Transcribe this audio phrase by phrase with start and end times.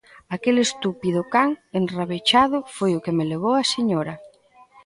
[0.35, 1.49] Aquel estúpido can
[1.81, 4.15] enrabechado foi o que me levou á señora.